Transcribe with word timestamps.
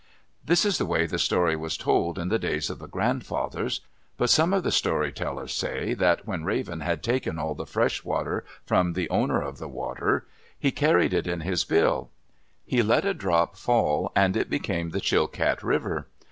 This 0.43 0.65
is 0.65 0.79
the 0.79 0.87
way 0.87 1.05
the 1.05 1.19
story 1.19 1.55
was 1.55 1.77
told 1.77 2.17
in 2.17 2.29
the 2.29 2.39
days 2.39 2.71
of 2.71 2.79
the 2.79 2.87
grandfathers. 2.87 3.81
But 4.17 4.31
some 4.31 4.51
of 4.51 4.63
the 4.63 4.71
story 4.71 5.11
tellers 5.11 5.53
say 5.53 5.93
that 5.93 6.25
when 6.27 6.43
Raven 6.43 6.79
had 6.79 7.03
taken 7.03 7.37
all 7.37 7.53
the 7.53 7.67
fresh 7.67 8.03
water 8.03 8.43
from 8.65 8.93
the 8.93 9.07
Owner 9.11 9.39
of 9.43 9.59
the 9.59 9.69
Water, 9.69 10.25
he 10.57 10.71
carried 10.71 11.13
it 11.13 11.27
in 11.27 11.41
his 11.41 11.63
bill. 11.65 12.09
He 12.65 12.81
let 12.81 13.05
a 13.05 13.13
drop 13.13 13.55
fall 13.55 14.11
and 14.15 14.35
it 14.35 14.49
became 14.49 14.89
the 14.89 15.01
Chilcat 15.01 15.61
River. 15.61 16.07